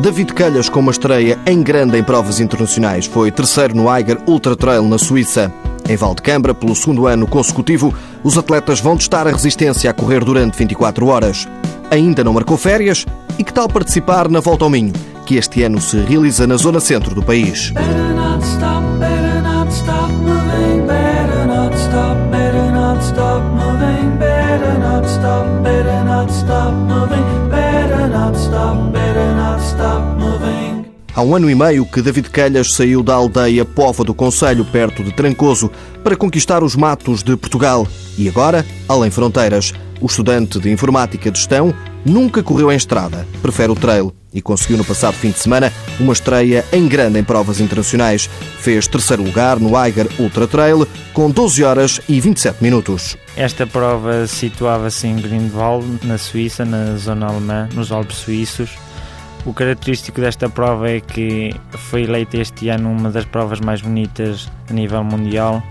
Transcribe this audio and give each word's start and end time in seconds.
David 0.00 0.32
Calhas 0.32 0.68
com 0.68 0.78
uma 0.78 0.92
estreia 0.92 1.36
em 1.44 1.60
grande 1.60 1.98
em 1.98 2.04
provas 2.04 2.38
internacionais. 2.38 3.06
Foi 3.06 3.32
terceiro 3.32 3.74
no 3.76 3.92
Eiger 3.94 4.16
Ultra 4.28 4.54
Trail 4.54 4.82
na 4.84 4.96
Suíça. 4.96 5.52
Em 5.88 5.96
Valdecambra, 5.96 6.54
pelo 6.54 6.76
segundo 6.76 7.08
ano 7.08 7.26
consecutivo, 7.26 7.92
os 8.22 8.38
atletas 8.38 8.78
vão 8.78 8.96
testar 8.96 9.26
a 9.26 9.32
resistência 9.32 9.90
a 9.90 9.92
correr 9.92 10.24
durante 10.24 10.56
24 10.56 11.06
horas. 11.08 11.48
Ainda 11.90 12.22
não 12.22 12.32
marcou 12.32 12.56
férias? 12.56 13.04
E 13.38 13.42
que 13.42 13.52
tal 13.52 13.68
participar 13.68 14.28
na 14.28 14.38
Volta 14.38 14.64
ao 14.64 14.70
Minho, 14.70 14.92
que 15.26 15.36
este 15.36 15.64
ano 15.64 15.80
se 15.80 15.96
realiza 15.98 16.46
na 16.46 16.56
zona 16.56 16.78
centro 16.78 17.12
do 17.14 17.22
país? 17.22 17.72
Há 31.18 31.22
um 31.22 31.34
ano 31.34 31.50
e 31.50 31.54
meio 31.56 31.84
que 31.84 32.00
David 32.00 32.30
Calhas 32.30 32.74
saiu 32.74 33.02
da 33.02 33.12
aldeia 33.12 33.64
Pova 33.64 34.04
do 34.04 34.14
Conselho, 34.14 34.64
perto 34.64 35.02
de 35.02 35.12
Trancoso, 35.12 35.68
para 36.04 36.14
conquistar 36.14 36.62
os 36.62 36.76
matos 36.76 37.24
de 37.24 37.36
Portugal. 37.36 37.88
E 38.16 38.28
agora, 38.28 38.64
além 38.88 39.10
fronteiras, 39.10 39.74
o 40.00 40.06
estudante 40.06 40.60
de 40.60 40.70
Informática 40.70 41.28
de 41.28 41.36
Gestão 41.36 41.74
nunca 42.06 42.40
correu 42.40 42.70
em 42.70 42.76
estrada, 42.76 43.26
prefere 43.42 43.72
o 43.72 43.74
trail 43.74 44.14
e 44.32 44.40
conseguiu 44.40 44.76
no 44.76 44.84
passado 44.84 45.14
fim 45.14 45.30
de 45.30 45.40
semana 45.40 45.72
uma 45.98 46.12
estreia 46.12 46.64
em 46.72 46.86
grande 46.86 47.18
em 47.18 47.24
provas 47.24 47.58
internacionais. 47.58 48.30
Fez 48.60 48.86
terceiro 48.86 49.24
lugar 49.24 49.58
no 49.58 49.76
Eiger 49.76 50.06
Ultra 50.20 50.46
Trail 50.46 50.86
com 51.12 51.28
12 51.28 51.64
horas 51.64 52.00
e 52.08 52.20
27 52.20 52.62
minutos. 52.62 53.16
Esta 53.36 53.66
prova 53.66 54.24
situava-se 54.28 55.08
em 55.08 55.16
Grindwald, 55.16 56.06
na 56.06 56.16
Suíça, 56.16 56.64
na 56.64 56.94
zona 56.94 57.26
alemã, 57.26 57.68
nos 57.74 57.90
Alpes 57.90 58.18
suíços. 58.18 58.70
O 59.46 59.54
característico 59.54 60.20
desta 60.20 60.48
prova 60.48 60.90
é 60.90 61.00
que 61.00 61.54
foi 61.70 62.02
eleita 62.02 62.36
este 62.36 62.68
ano 62.68 62.90
uma 62.90 63.10
das 63.10 63.24
provas 63.24 63.60
mais 63.60 63.80
bonitas 63.80 64.50
a 64.68 64.72
nível 64.72 65.02
mundial. 65.02 65.62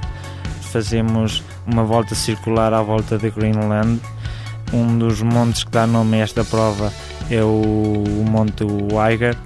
Fazemos 0.72 1.44
uma 1.66 1.84
volta 1.84 2.16
circular 2.16 2.74
à 2.74 2.82
volta 2.82 3.18
de 3.18 3.30
Greenland. 3.30 4.00
Um 4.74 4.98
dos 4.98 5.22
montes 5.22 5.64
que 5.64 5.72
dá 5.72 5.86
nome 5.86 6.20
a 6.20 6.24
esta 6.24 6.44
prova 6.44 6.92
é 7.30 7.44
o, 7.44 8.04
Monte 8.30 8.64
Weiger 8.64 9.38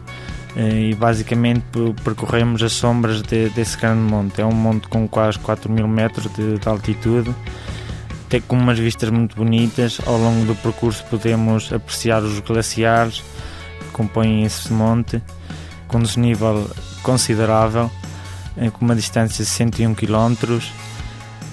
eh, 0.56 0.90
e 0.90 0.96
basicamente 0.96 1.66
percorremos 2.04 2.64
as 2.64 2.74
sombras 2.74 3.22
de, 3.22 3.50
desse 3.50 3.78
grande 3.78 4.02
monte. 4.02 4.42
É 4.42 4.46
um 4.46 4.54
monte 4.54 4.88
com 4.88 5.08
quase 5.08 5.38
4 5.40 5.72
mil 5.72 5.88
metros 5.88 6.32
de, 6.34 6.58
de 6.58 6.68
altitude 6.68 7.36
tem 8.32 8.42
umas 8.50 8.80
vistas 8.80 9.10
muito 9.10 9.36
bonitas. 9.36 10.00
Ao 10.06 10.18
longo 10.18 10.46
do 10.46 10.56
percurso 10.56 11.04
podemos 11.10 11.72
apreciar 11.74 12.24
os 12.24 12.40
glaciares, 12.40 13.22
compõem 13.92 14.44
esse 14.44 14.72
monte 14.72 15.22
com 15.88 15.98
um 15.98 16.02
desnível 16.02 16.70
considerável, 17.04 17.92
com 18.74 18.86
uma 18.86 18.96
distância 18.96 19.44
de 19.44 19.50
101 19.50 19.94
km, 19.94 20.60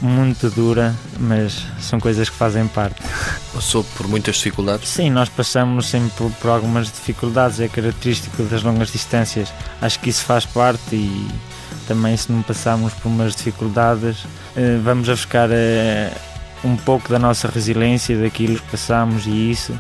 muito 0.01 0.49
dura, 0.51 0.95
mas 1.19 1.67
são 1.81 1.99
coisas 1.99 2.29
que 2.29 2.37
fazem 2.37 2.67
parte. 2.69 3.03
Passou 3.53 3.83
por 3.97 4.07
muitas 4.07 4.37
dificuldades? 4.37 4.89
Sim, 4.89 5.11
nós 5.11 5.29
passamos 5.29 5.87
sempre 5.87 6.11
por, 6.17 6.31
por 6.33 6.51
algumas 6.51 6.87
dificuldades, 6.87 7.61
é 7.61 7.69
característico 7.69 8.43
das 8.45 8.63
longas 8.63 8.93
distâncias. 8.93 9.53
Acho 9.81 9.99
que 9.99 10.11
isso 10.11 10.25
faz 10.25 10.47
parte 10.47 10.95
e 10.95 11.29
também 11.87 12.17
se 12.17 12.31
não 12.31 12.43
passarmos 12.43 12.93
por 12.95 13.09
umas 13.09 13.35
dificuldades, 13.35 14.25
eh, 14.57 14.79
vamos 14.83 15.09
a 15.09 15.13
buscar 15.13 15.49
eh, 15.51 16.13
um 16.63 16.77
pouco 16.77 17.09
da 17.09 17.19
nossa 17.19 17.49
resiliência, 17.49 18.21
daquilo 18.21 18.57
que 18.57 18.71
passamos 18.71 19.27
e 19.27 19.51
isso 19.51 19.79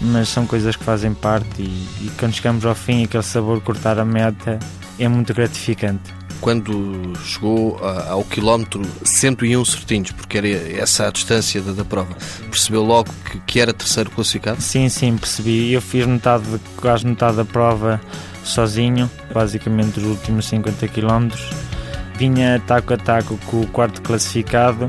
mas 0.00 0.28
são 0.28 0.46
coisas 0.46 0.76
que 0.76 0.84
fazem 0.84 1.14
parte 1.14 1.62
e, 1.62 1.86
e 2.02 2.10
quando 2.18 2.34
chegamos 2.34 2.64
ao 2.64 2.74
fim 2.74 3.04
aquele 3.04 3.22
sabor 3.22 3.58
de 3.58 3.64
cortar 3.64 3.98
a 3.98 4.04
meta 4.04 4.58
é 4.98 5.08
muito 5.08 5.32
gratificante. 5.34 6.14
Quando 6.40 7.14
chegou 7.24 7.78
ao 8.08 8.22
quilómetro 8.22 8.82
101 9.02 9.64
certinhos, 9.64 10.12
porque 10.12 10.36
era 10.36 10.48
essa 10.48 11.08
a 11.08 11.10
distância 11.10 11.62
da, 11.62 11.72
da 11.72 11.84
prova, 11.84 12.14
percebeu 12.50 12.82
logo 12.82 13.10
que, 13.24 13.40
que, 13.40 13.60
era 13.60 13.72
terceiro 13.72 14.10
classificado? 14.10 14.60
Sim, 14.60 14.88
sim, 14.90 15.16
percebi. 15.16 15.72
Eu 15.72 15.80
fiz 15.80 16.04
metade, 16.06 16.44
quase 16.76 17.06
metade 17.06 17.38
da 17.38 17.44
prova 17.44 18.00
sozinho, 18.44 19.10
basicamente 19.32 19.98
os 19.98 20.04
últimos 20.04 20.46
50 20.46 20.86
quilómetros. 20.88 21.50
Vinha 22.18 22.62
taco 22.66 22.92
a 22.92 22.96
taco 22.98 23.38
com 23.46 23.62
o 23.62 23.66
quarto 23.66 24.02
classificado 24.02 24.86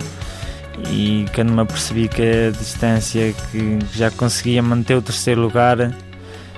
e 0.92 1.26
quando 1.34 1.52
me 1.52 1.62
apercebi 1.62 2.08
que 2.08 2.22
a 2.22 2.52
distância 2.52 3.34
que 3.52 3.80
já 3.94 4.12
conseguia 4.12 4.62
manter 4.62 4.96
o 4.96 5.02
terceiro 5.02 5.42
lugar, 5.42 5.94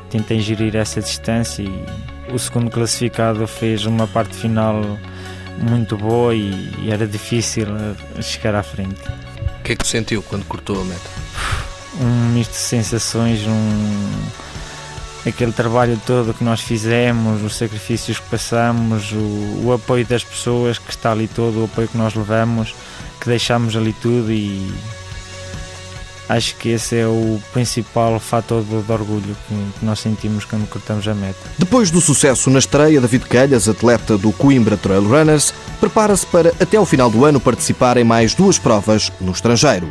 tentei 0.10 0.40
gerir 0.40 0.76
essa 0.76 1.02
distância 1.02 1.64
e 1.64 1.86
o 2.34 2.38
segundo 2.38 2.70
classificado 2.70 3.48
fez 3.48 3.86
uma 3.86 4.08
parte 4.08 4.36
final 4.36 4.82
muito 5.58 5.98
boa 5.98 6.36
e, 6.36 6.72
e 6.84 6.92
era 6.92 7.08
difícil 7.08 7.66
chegar 8.22 8.56
à 8.56 8.64
frente. 8.64 9.02
O 9.60 9.64
que 9.64 9.74
é 9.74 9.76
que 9.76 9.88
sentiu 9.88 10.22
quando 10.24 10.46
cortou 10.46 10.82
a 10.82 10.86
meta? 10.86 11.10
Um 12.02 12.34
misto 12.34 12.52
de 12.52 12.58
sensações, 12.58 13.42
um 13.46 14.12
aquele 15.26 15.52
trabalho 15.52 16.00
todo 16.06 16.34
que 16.34 16.44
nós 16.44 16.62
fizemos, 16.62 17.44
os 17.44 17.58
sacrifícios 17.58 18.20
que 18.20 18.30
passamos, 18.30 19.12
o, 19.12 19.66
o 19.66 19.74
apoio 19.74 20.06
das 20.06 20.24
pessoas 20.24 20.78
que 20.78 20.90
está 20.90 21.12
ali 21.12 21.28
todo, 21.28 21.62
o 21.62 21.66
apoio 21.66 21.88
que 21.88 21.98
nós 21.98 22.16
levamos 22.16 22.74
que 23.20 23.28
deixámos 23.28 23.76
ali 23.76 23.94
tudo 23.94 24.32
e 24.32 24.72
acho 26.28 26.56
que 26.56 26.70
esse 26.70 26.96
é 26.96 27.08
o 27.08 27.42
principal 27.52 28.20
fator 28.20 28.64
de, 28.64 28.82
de 28.82 28.92
orgulho 28.92 29.36
que, 29.48 29.80
que, 29.80 29.86
nós 29.86 30.00
sentimos 30.00 30.46
quando 30.46 30.68
cortamos 30.70 31.08
a 31.08 31.14
meta. 31.14 31.40
Depois 31.58 31.92
do 31.92 32.00
sucesso 32.00 32.50
na 32.50 32.60
estreia, 32.60 33.02
David 33.02 33.26
Calhas, 33.26 33.68
atleta 33.68 34.18
do 34.18 34.32
Coimbra 34.32 34.78
Trail 34.78 35.04
Runners, 35.04 35.54
prepara-se 35.80 36.26
para 36.26 36.50
até 36.60 36.78
ao 36.78 36.86
final 36.86 37.10
do 37.10 37.26
ano 37.26 37.40
participar 37.40 37.98
em 37.98 38.04
mais 38.04 38.34
duas 38.34 38.58
provas 38.58 39.12
no 39.20 39.32
estrangeiro. 39.32 39.88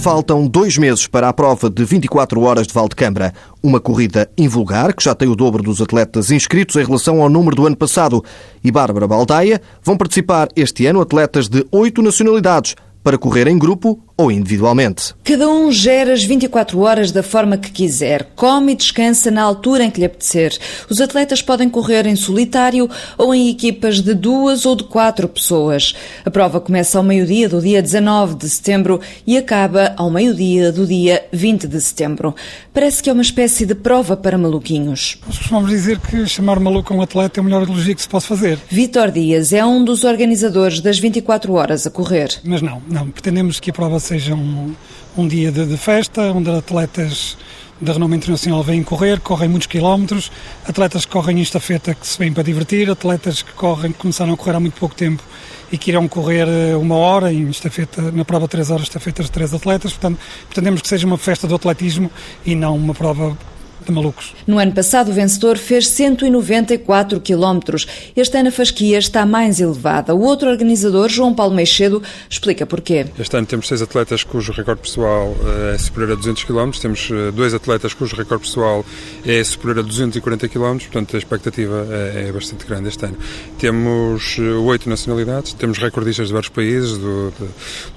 Faltam 0.00 0.46
dois 0.46 0.78
meses 0.78 1.06
para 1.06 1.28
a 1.28 1.32
prova 1.32 1.68
de 1.68 1.84
24 1.84 2.40
horas 2.40 2.66
de 2.66 2.72
Valdecambra. 2.72 3.34
Uma 3.62 3.78
corrida 3.78 4.30
invulgar, 4.36 4.94
que 4.94 5.04
já 5.04 5.14
tem 5.14 5.28
o 5.28 5.36
dobro 5.36 5.62
dos 5.62 5.78
atletas 5.78 6.30
inscritos 6.30 6.76
em 6.76 6.84
relação 6.84 7.20
ao 7.20 7.28
número 7.28 7.54
do 7.54 7.66
ano 7.66 7.76
passado. 7.76 8.24
E 8.64 8.72
Bárbara 8.72 9.06
Baldaia 9.06 9.60
vão 9.84 9.98
participar 9.98 10.48
este 10.56 10.86
ano 10.86 11.02
atletas 11.02 11.50
de 11.50 11.66
oito 11.70 12.00
nacionalidades 12.00 12.76
para 13.04 13.18
correr 13.18 13.46
em 13.46 13.58
grupo 13.58 14.02
ou 14.20 14.30
individualmente. 14.30 15.14
Cada 15.24 15.48
um 15.48 15.72
gera 15.72 16.12
as 16.12 16.22
24 16.22 16.78
horas 16.80 17.10
da 17.10 17.22
forma 17.22 17.56
que 17.56 17.70
quiser, 17.70 18.28
come 18.36 18.72
e 18.72 18.76
descansa 18.76 19.30
na 19.30 19.42
altura 19.42 19.84
em 19.84 19.90
que 19.90 20.00
lhe 20.00 20.06
apetecer. 20.06 20.56
Os 20.90 21.00
atletas 21.00 21.40
podem 21.40 21.70
correr 21.70 22.06
em 22.06 22.14
solitário 22.14 22.88
ou 23.16 23.34
em 23.34 23.48
equipas 23.48 24.00
de 24.00 24.12
duas 24.14 24.66
ou 24.66 24.76
de 24.76 24.84
quatro 24.84 25.26
pessoas. 25.26 25.94
A 26.24 26.30
prova 26.30 26.60
começa 26.60 26.98
ao 26.98 27.04
meio-dia 27.04 27.48
do 27.48 27.62
dia 27.62 27.80
19 27.80 28.34
de 28.34 28.50
setembro 28.50 29.00
e 29.26 29.38
acaba 29.38 29.94
ao 29.96 30.10
meio-dia 30.10 30.70
do 30.70 30.86
dia 30.86 31.24
20 31.32 31.66
de 31.66 31.80
setembro. 31.80 32.34
Parece 32.74 33.02
que 33.02 33.08
é 33.08 33.12
uma 33.12 33.22
espécie 33.22 33.64
de 33.64 33.74
prova 33.74 34.16
para 34.16 34.36
maluquinhos. 34.36 35.18
Nós 35.26 35.38
costumamos 35.38 35.70
dizer 35.70 35.98
que 35.98 36.26
chamar 36.26 36.60
maluco 36.60 36.92
a 36.92 36.96
um 36.96 37.02
atleta 37.02 37.38
é 37.38 37.40
a 37.40 37.44
melhor 37.44 37.62
elogio 37.62 37.94
que 37.94 38.02
se 38.02 38.08
pode 38.08 38.26
fazer. 38.26 38.58
Vítor 38.68 39.10
Dias 39.10 39.52
é 39.54 39.64
um 39.64 39.82
dos 39.82 40.04
organizadores 40.04 40.80
das 40.80 40.98
24 40.98 41.52
horas 41.54 41.86
a 41.86 41.90
correr. 41.90 42.38
Mas 42.44 42.60
não, 42.60 42.82
não. 42.86 43.08
Pretendemos 43.08 43.58
que 43.58 43.70
a 43.70 43.72
prova 43.72 43.98
seja 44.10 44.34
um, 44.34 44.74
um 45.16 45.28
dia 45.28 45.52
de, 45.52 45.64
de 45.64 45.76
festa, 45.76 46.32
onde 46.32 46.50
atletas 46.50 47.38
da 47.80 47.92
renome 47.92 48.16
internacional 48.16 48.60
vêm 48.60 48.82
correr, 48.82 49.20
correm 49.20 49.48
muitos 49.48 49.68
quilómetros, 49.68 50.32
atletas 50.66 51.04
que 51.04 51.12
correm 51.12 51.38
em 51.38 51.42
estafeta 51.42 51.94
que 51.94 52.04
se 52.04 52.18
vêm 52.18 52.32
para 52.32 52.42
divertir, 52.42 52.90
atletas 52.90 53.40
que 53.40 53.52
correm, 53.52 53.92
que 53.92 53.98
começaram 53.98 54.32
a 54.32 54.36
correr 54.36 54.56
há 54.56 54.60
muito 54.60 54.74
pouco 54.80 54.96
tempo 54.96 55.22
e 55.70 55.78
que 55.78 55.92
irão 55.92 56.08
correr 56.08 56.48
eh, 56.48 56.74
uma 56.74 56.96
hora 56.96 57.32
em 57.32 57.48
estafeta, 57.50 58.10
na 58.10 58.24
prova 58.24 58.46
de 58.46 58.50
três 58.50 58.68
horas, 58.68 58.82
estafetas 58.82 59.26
de 59.26 59.32
três 59.32 59.54
atletas, 59.54 59.92
portanto, 59.92 60.18
pretendemos 60.46 60.82
que 60.82 60.88
seja 60.88 61.06
uma 61.06 61.16
festa 61.16 61.46
do 61.46 61.54
atletismo 61.54 62.10
e 62.44 62.56
não 62.56 62.76
uma 62.76 62.92
prova 62.94 63.38
de 63.84 63.92
malucos. 63.92 64.34
No 64.46 64.58
ano 64.58 64.72
passado, 64.72 65.10
o 65.10 65.12
vencedor 65.12 65.58
fez 65.58 65.88
194 65.88 67.20
quilómetros. 67.20 67.86
Este 68.16 68.36
ano 68.36 68.48
a 68.48 68.52
fasquia 68.52 68.98
está 68.98 69.24
mais 69.26 69.60
elevada. 69.60 70.14
O 70.14 70.22
outro 70.22 70.48
organizador, 70.50 71.08
João 71.08 71.34
Paulo 71.34 71.54
Meixedo, 71.54 72.02
explica 72.28 72.66
porquê. 72.66 73.06
Este 73.18 73.36
ano 73.36 73.46
temos 73.46 73.68
seis 73.68 73.82
atletas 73.82 74.22
cujo 74.24 74.52
recorde 74.52 74.82
pessoal 74.82 75.34
eh, 75.44 75.74
é 75.74 75.78
superior 75.78 76.12
a 76.12 76.14
200 76.16 76.44
km, 76.44 76.70
temos 76.80 77.08
eh, 77.10 77.30
dois 77.32 77.54
atletas 77.54 77.94
cujo 77.94 78.16
recorde 78.16 78.44
pessoal 78.44 78.84
é 79.24 79.42
superior 79.42 79.80
a 79.80 79.82
240 79.82 80.48
km, 80.48 80.78
portanto 80.78 81.16
a 81.16 81.18
expectativa 81.18 81.86
é, 81.90 82.28
é 82.28 82.32
bastante 82.32 82.66
grande 82.66 82.88
este 82.88 83.04
ano. 83.04 83.16
Temos 83.58 84.36
eh, 84.38 84.42
oito 84.42 84.88
nacionalidades, 84.88 85.52
temos 85.52 85.78
recordistas 85.78 86.28
de 86.28 86.32
vários 86.32 86.50
países, 86.50 86.98
do, 86.98 87.30
do 87.30 87.48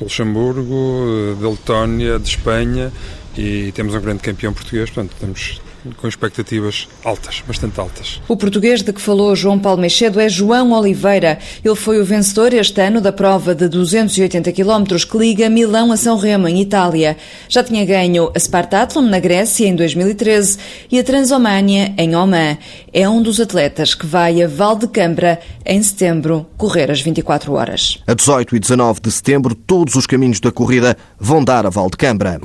Luxemburgo, 0.02 1.38
da 1.42 1.50
Letónia, 1.50 2.20
de 2.20 2.30
Espanha, 2.30 2.92
e 3.38 3.72
temos 3.72 3.96
um 3.96 4.02
grande 4.02 4.22
campeão 4.22 4.54
português, 4.54 4.90
portanto 4.90 5.16
temos 5.20 5.60
com 5.98 6.08
expectativas 6.08 6.88
altas, 7.04 7.44
bastante 7.48 7.80
altas. 7.80 8.22
O 8.28 8.38
português 8.38 8.82
de 8.82 8.94
que 8.94 9.02
falou 9.02 9.36
João 9.36 9.60
Paulo 9.60 9.82
Meixedo 9.82 10.20
é 10.20 10.30
João 10.30 10.72
Oliveira. 10.72 11.40
Ele 11.64 11.76
foi 11.76 12.00
o 12.00 12.06
vencedor 12.06 12.54
este 12.54 12.82
ano 12.82 13.02
da 13.02 13.12
prova 13.12 13.54
de 13.54 13.68
280 13.68 14.52
km 14.52 14.84
que 15.10 15.18
liga 15.18 15.50
Milão 15.50 15.92
a 15.92 15.98
São 15.98 16.18
Remo, 16.18 16.48
em 16.48 16.62
Itália. 16.62 17.18
Já 17.50 17.64
tinha 17.64 17.86
ganho 17.86 18.32
a 18.36 18.40
Spartathlon 18.40 19.04
na 19.04 19.20
Grécia 19.20 19.68
em 19.68 19.76
2013 19.76 20.58
e 20.92 21.00
a 21.00 21.04
Transomânia 21.04 21.94
em 21.98 22.16
Oman. 22.16 22.58
É 22.92 23.08
um 23.08 23.22
dos 23.22 23.40
atletas 23.40 23.96
que 23.96 24.06
vai 24.06 24.42
a 24.42 24.48
Valdecambra 24.48 25.40
em 25.66 25.82
setembro 25.82 26.46
correr 26.58 26.92
as 26.92 27.02
24 27.02 27.54
horas. 27.54 28.00
A 28.08 28.14
18 28.14 28.56
e 28.56 28.60
19 28.60 29.02
de 29.02 29.12
setembro, 29.12 29.56
todos 29.56 29.96
os 29.96 30.06
caminhos 30.06 30.40
da 30.40 30.52
corrida 30.52 30.98
vão 31.20 31.44
dar 31.44 31.66
a 31.66 31.70
Valdecambra. 31.70 32.40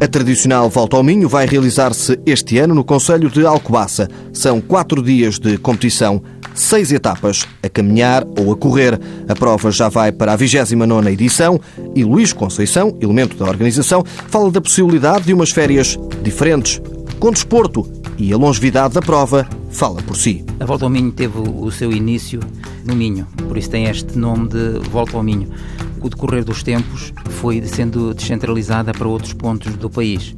A 0.00 0.06
tradicional 0.06 0.70
Volta 0.70 0.96
ao 0.96 1.02
Minho 1.02 1.28
vai 1.28 1.44
realizar-se 1.44 2.20
este 2.24 2.56
ano 2.58 2.72
no 2.72 2.84
Conselho 2.84 3.28
de 3.28 3.44
Alcobaça. 3.44 4.08
São 4.32 4.60
quatro 4.60 5.02
dias 5.02 5.40
de 5.40 5.58
competição, 5.58 6.22
seis 6.54 6.92
etapas 6.92 7.44
a 7.64 7.68
caminhar 7.68 8.24
ou 8.38 8.52
a 8.52 8.56
correr. 8.56 8.96
A 9.28 9.34
prova 9.34 9.72
já 9.72 9.88
vai 9.88 10.12
para 10.12 10.34
a 10.34 10.38
29ª 10.38 11.12
edição 11.12 11.60
e 11.96 12.04
Luís 12.04 12.32
Conceição, 12.32 12.96
elemento 13.00 13.36
da 13.36 13.46
organização, 13.46 14.04
fala 14.28 14.52
da 14.52 14.60
possibilidade 14.60 15.24
de 15.24 15.34
umas 15.34 15.50
férias 15.50 15.98
diferentes, 16.22 16.80
com 17.18 17.32
desporto 17.32 17.84
e 18.16 18.32
a 18.32 18.36
longevidade 18.36 18.94
da 18.94 19.02
prova 19.02 19.48
fala 19.68 20.00
por 20.02 20.16
si. 20.16 20.44
A 20.60 20.64
Volta 20.64 20.84
ao 20.84 20.90
Minho 20.90 21.10
teve 21.10 21.38
o 21.38 21.72
seu 21.72 21.90
início 21.90 22.38
no 22.84 22.94
Minho, 22.94 23.26
por 23.48 23.58
isso 23.58 23.70
tem 23.70 23.86
este 23.86 24.16
nome 24.16 24.48
de 24.48 24.78
Volta 24.90 25.16
ao 25.16 25.24
Minho. 25.24 25.48
O 26.00 26.08
decorrer 26.08 26.44
dos 26.44 26.62
tempos 26.62 27.12
foi 27.30 27.62
sendo 27.66 28.14
descentralizada 28.14 28.92
para 28.92 29.08
outros 29.08 29.32
pontos 29.32 29.74
do 29.76 29.90
país. 29.90 30.34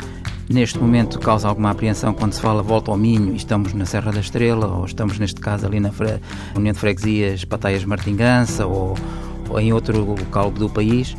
Neste 0.48 0.78
momento 0.78 1.20
causa 1.20 1.46
alguma 1.48 1.70
apreensão 1.70 2.12
quando 2.12 2.32
se 2.32 2.40
fala 2.40 2.62
volta 2.62 2.90
ao 2.90 2.96
Minho 2.96 3.32
e 3.32 3.36
estamos 3.36 3.72
na 3.72 3.84
Serra 3.84 4.10
da 4.10 4.20
Estrela, 4.20 4.66
ou 4.66 4.84
estamos 4.84 5.18
neste 5.18 5.40
caso 5.40 5.66
ali 5.66 5.78
na 5.78 5.92
Fre... 5.92 6.18
União 6.56 6.72
de 6.72 6.78
Freguesias 6.78 7.44
Pataias 7.44 7.84
Martingança, 7.84 8.66
ou, 8.66 8.96
ou 9.48 9.60
em 9.60 9.72
outro 9.72 10.04
local 10.04 10.50
do 10.50 10.68
país, 10.68 11.16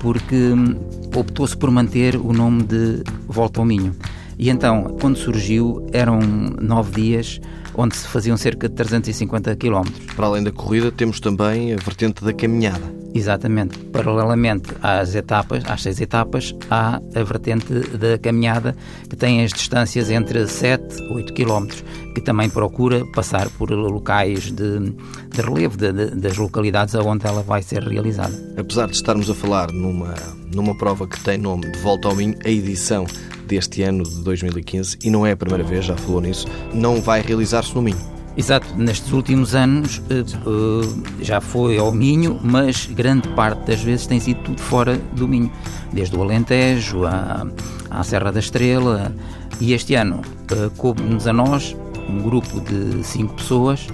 porque 0.00 0.34
hum, 0.34 0.76
optou-se 1.14 1.56
por 1.56 1.70
manter 1.70 2.16
o 2.16 2.32
nome 2.32 2.62
de 2.62 3.02
Volta 3.28 3.60
ao 3.60 3.66
Minho. 3.66 3.94
E 4.38 4.48
então, 4.48 4.96
quando 4.98 5.18
surgiu, 5.18 5.86
eram 5.92 6.18
nove 6.18 7.02
dias 7.02 7.38
onde 7.80 7.96
se 7.96 8.06
faziam 8.06 8.36
cerca 8.36 8.68
de 8.68 8.74
350 8.74 9.56
km. 9.56 9.84
Para 10.14 10.26
além 10.26 10.42
da 10.42 10.52
corrida, 10.52 10.92
temos 10.92 11.18
também 11.18 11.72
a 11.72 11.76
vertente 11.76 12.22
da 12.22 12.32
caminhada. 12.32 13.00
Exatamente. 13.14 13.78
Paralelamente 13.78 14.70
às 14.82 15.14
etapas, 15.14 15.64
às 15.66 15.82
seis 15.82 16.00
etapas, 16.00 16.54
há 16.70 17.00
a 17.14 17.22
vertente 17.24 17.72
da 17.96 18.18
caminhada 18.18 18.76
que 19.08 19.16
tem 19.16 19.42
as 19.42 19.52
distâncias 19.52 20.10
entre 20.10 20.46
7 20.46 21.02
e 21.02 21.14
8 21.14 21.32
km, 21.34 21.66
que 22.14 22.20
também 22.20 22.48
procura 22.48 23.04
passar 23.12 23.48
por 23.50 23.70
locais 23.70 24.52
de, 24.52 24.80
de 24.80 25.40
relevo 25.40 25.76
de, 25.76 25.92
de, 25.92 26.06
das 26.16 26.36
localidades 26.36 26.94
onde 26.94 27.26
ela 27.26 27.42
vai 27.42 27.62
ser 27.62 27.82
realizada. 27.82 28.32
Apesar 28.56 28.86
de 28.86 28.94
estarmos 28.94 29.28
a 29.28 29.34
falar 29.34 29.72
numa, 29.72 30.14
numa 30.54 30.76
prova 30.76 31.06
que 31.06 31.18
tem 31.20 31.38
nome 31.38 31.70
de 31.70 31.78
Volta 31.78 32.08
ao 32.08 32.14
Minho, 32.14 32.36
a 32.44 32.48
edição 32.48 33.06
deste 33.50 33.82
ano 33.82 34.04
de 34.04 34.22
2015, 34.22 34.98
e 35.02 35.10
não 35.10 35.26
é 35.26 35.32
a 35.32 35.36
primeira 35.36 35.64
vez, 35.64 35.84
já 35.84 35.96
falou 35.96 36.20
nisso, 36.20 36.46
não 36.72 37.02
vai 37.02 37.20
realizar-se 37.20 37.74
no 37.74 37.82
Minho. 37.82 37.98
Exato, 38.36 38.72
nestes 38.76 39.12
últimos 39.12 39.56
anos 39.56 40.00
eh, 40.08 40.20
eh, 40.20 41.24
já 41.24 41.40
foi 41.40 41.76
ao 41.76 41.90
Minho, 41.90 42.38
mas 42.40 42.86
grande 42.86 43.28
parte 43.30 43.66
das 43.66 43.82
vezes 43.82 44.06
tem 44.06 44.20
sido 44.20 44.40
tudo 44.42 44.60
fora 44.60 44.96
do 45.12 45.26
Minho, 45.26 45.50
desde 45.92 46.16
o 46.16 46.22
Alentejo 46.22 47.04
à, 47.04 47.44
à 47.90 48.04
Serra 48.04 48.30
da 48.30 48.38
Estrela. 48.38 49.12
E 49.60 49.72
este 49.72 49.96
ano 49.96 50.22
eh, 50.52 50.70
coube-nos 50.76 51.26
a 51.26 51.32
nós, 51.32 51.76
um 52.08 52.22
grupo 52.22 52.60
de 52.60 53.04
cinco 53.04 53.34
pessoas, 53.34 53.88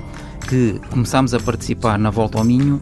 que 0.46 0.78
começámos 0.90 1.32
a 1.32 1.40
participar 1.40 1.98
na 1.98 2.10
Volta 2.10 2.36
ao 2.36 2.44
Minho 2.44 2.80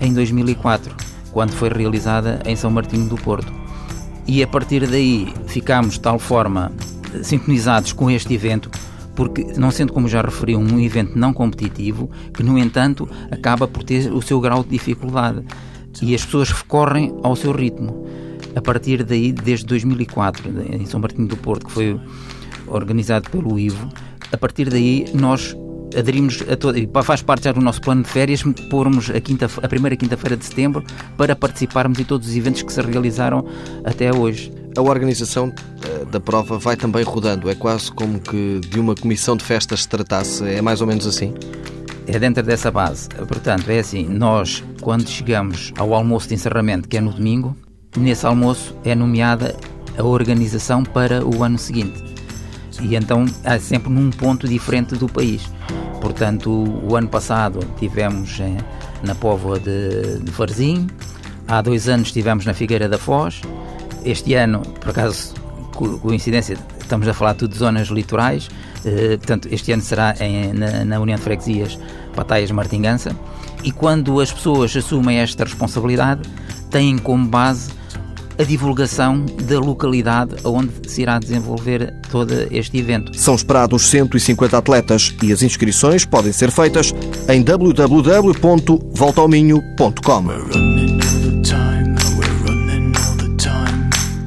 em 0.00 0.12
2004, 0.12 0.92
quando 1.30 1.52
foi 1.52 1.68
realizada 1.68 2.42
em 2.44 2.56
São 2.56 2.70
Martinho 2.70 3.08
do 3.08 3.16
Porto. 3.16 3.65
E 4.26 4.42
a 4.42 4.46
partir 4.46 4.86
daí 4.86 5.32
ficámos 5.46 5.94
de 5.94 6.00
tal 6.00 6.18
forma 6.18 6.72
sintonizados 7.22 7.92
com 7.92 8.10
este 8.10 8.34
evento 8.34 8.70
porque, 9.16 9.44
não 9.56 9.70
sendo 9.70 9.94
como 9.94 10.06
já 10.06 10.20
referi, 10.20 10.54
um 10.54 10.78
evento 10.78 11.18
não 11.18 11.32
competitivo, 11.32 12.08
que, 12.34 12.42
no 12.42 12.58
entanto, 12.58 13.08
acaba 13.30 13.66
por 13.66 13.82
ter 13.82 14.12
o 14.12 14.20
seu 14.20 14.38
grau 14.40 14.62
de 14.62 14.68
dificuldade 14.68 15.42
e 16.02 16.14
as 16.14 16.22
pessoas 16.22 16.50
recorrem 16.50 17.18
ao 17.22 17.34
seu 17.34 17.50
ritmo. 17.50 18.06
A 18.54 18.60
partir 18.60 19.02
daí, 19.02 19.32
desde 19.32 19.64
2004, 19.64 20.52
em 20.70 20.84
São 20.84 21.00
Martinho 21.00 21.26
do 21.26 21.36
Porto, 21.36 21.66
que 21.66 21.72
foi 21.72 21.98
organizado 22.66 23.30
pelo 23.30 23.58
Ivo, 23.58 23.88
a 24.30 24.36
partir 24.36 24.68
daí 24.68 25.06
nós 25.14 25.56
aderimos 25.96 26.42
a 26.50 26.56
todo, 26.56 26.78
e 26.78 26.88
faz 27.02 27.22
parte 27.22 27.44
já 27.44 27.52
do 27.52 27.60
nosso 27.60 27.80
plano 27.80 28.02
de 28.02 28.08
férias, 28.08 28.42
pormos 28.70 29.10
a, 29.10 29.20
quinta, 29.20 29.48
a 29.62 29.68
primeira 29.68 29.96
quinta-feira 29.96 30.36
de 30.36 30.44
setembro 30.44 30.82
para 31.16 31.36
participarmos 31.36 31.98
em 31.98 32.04
todos 32.04 32.28
os 32.28 32.36
eventos 32.36 32.62
que 32.62 32.72
se 32.72 32.80
realizaram 32.80 33.46
até 33.84 34.14
hoje. 34.14 34.52
A 34.76 34.82
organização 34.82 35.52
eh, 35.84 36.04
da 36.06 36.20
prova 36.20 36.58
vai 36.58 36.76
também 36.76 37.02
rodando, 37.02 37.48
é 37.48 37.54
quase 37.54 37.90
como 37.90 38.20
que 38.20 38.60
de 38.60 38.78
uma 38.78 38.94
comissão 38.94 39.36
de 39.36 39.44
festas 39.44 39.82
se 39.82 39.88
tratasse, 39.88 40.44
é 40.44 40.60
mais 40.60 40.80
ou 40.80 40.86
menos 40.86 41.06
assim? 41.06 41.32
É 42.06 42.18
dentro 42.18 42.42
dessa 42.42 42.70
base. 42.70 43.08
Portanto, 43.08 43.68
é 43.70 43.78
assim, 43.78 44.06
nós, 44.06 44.62
quando 44.80 45.08
chegamos 45.08 45.72
ao 45.78 45.94
almoço 45.94 46.28
de 46.28 46.34
encerramento, 46.34 46.88
que 46.88 46.96
é 46.96 47.00
no 47.00 47.12
domingo, 47.12 47.56
nesse 47.96 48.26
almoço 48.26 48.76
é 48.84 48.94
nomeada 48.94 49.56
a 49.98 50.04
organização 50.04 50.84
para 50.84 51.24
o 51.24 51.42
ano 51.42 51.58
seguinte. 51.58 52.15
E 52.80 52.94
então 52.94 53.24
é 53.44 53.58
sempre 53.58 53.90
num 53.90 54.10
ponto 54.10 54.46
diferente 54.46 54.94
do 54.96 55.08
país. 55.08 55.42
Portanto, 56.00 56.50
o 56.50 56.96
ano 56.96 57.08
passado 57.08 57.60
tivemos 57.78 58.38
eh, 58.40 58.56
na 59.02 59.14
Póvoa 59.14 59.58
de, 59.58 60.18
de 60.20 60.30
Varzim, 60.30 60.86
há 61.48 61.60
dois 61.60 61.88
anos 61.88 62.08
estivemos 62.08 62.44
na 62.44 62.54
Figueira 62.54 62.88
da 62.88 62.98
Foz, 62.98 63.40
este 64.04 64.34
ano, 64.34 64.60
por 64.80 64.90
acaso, 64.90 65.34
coincidência, 65.72 66.56
estamos 66.80 67.08
a 67.08 67.12
falar 67.14 67.34
tudo 67.34 67.52
de 67.52 67.58
zonas 67.58 67.88
litorais, 67.88 68.48
eh, 68.84 69.16
portanto, 69.16 69.48
este 69.50 69.72
ano 69.72 69.82
será 69.82 70.14
em, 70.20 70.52
na, 70.52 70.84
na, 70.84 71.00
União 71.00 71.16
de 71.16 71.22
Freguesias 71.22 71.78
Pataias 72.14 72.50
Martingança, 72.50 73.16
e 73.64 73.72
quando 73.72 74.20
as 74.20 74.32
pessoas 74.32 74.76
assumem 74.76 75.18
esta 75.18 75.44
responsabilidade, 75.44 76.28
têm 76.70 76.98
como 76.98 77.26
base 77.26 77.70
a 78.38 78.42
divulgação 78.42 79.24
da 79.42 79.58
localidade 79.58 80.36
onde 80.44 80.70
se 80.86 81.00
irá 81.02 81.18
desenvolver 81.18 81.92
todo 82.10 82.32
este 82.50 82.78
evento. 82.78 83.18
São 83.18 83.34
esperados 83.34 83.88
150 83.88 84.58
atletas 84.58 85.14
e 85.22 85.32
as 85.32 85.42
inscrições 85.42 86.04
podem 86.04 86.32
ser 86.32 86.50
feitas 86.50 86.92
em 87.28 87.42
www.voltaominho.com. 87.42 90.24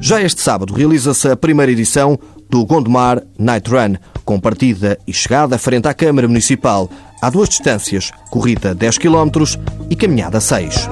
Já 0.01 0.21
este 0.21 0.41
sábado 0.41 0.73
realiza-se 0.73 1.27
a 1.27 1.35
primeira 1.35 1.71
edição 1.71 2.17
do 2.49 2.65
Gondomar 2.65 3.21
Night 3.37 3.69
Run, 3.69 3.95
com 4.25 4.39
partida 4.39 4.97
e 5.05 5.13
chegada 5.13 5.59
frente 5.59 5.87
à 5.87 5.93
Câmara 5.93 6.27
Municipal. 6.27 6.89
Há 7.21 7.29
duas 7.29 7.49
distâncias, 7.49 8.11
corrida 8.31 8.73
10 8.73 8.97
km 8.97 9.29
e 9.89 9.95
caminhada 9.95 10.39
6. 10.39 10.89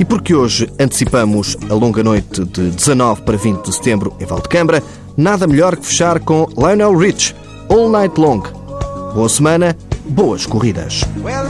E 0.00 0.04
porque 0.04 0.34
hoje 0.34 0.70
antecipamos 0.78 1.56
a 1.68 1.74
longa 1.74 2.02
noite 2.02 2.44
de 2.44 2.70
19 2.70 3.22
para 3.22 3.36
20 3.36 3.64
de 3.64 3.74
setembro 3.74 4.16
em 4.20 4.24
Valdecambra, 4.24 4.82
nada 5.16 5.46
melhor 5.46 5.76
que 5.76 5.86
fechar 5.86 6.20
com 6.20 6.48
Lionel 6.56 6.96
Rich, 6.96 7.34
All 7.68 7.88
Night 7.90 8.18
Long. 8.18 8.42
Boa 9.14 9.28
semana, 9.28 9.76
boas 10.06 10.46
corridas. 10.46 11.02
Well. 11.22 11.48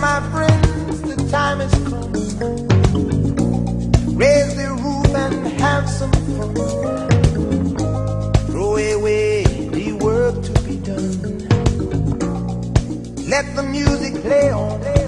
Let 13.28 13.54
the 13.54 13.62
music 13.62 14.22
play 14.22 14.50
on. 14.52 15.07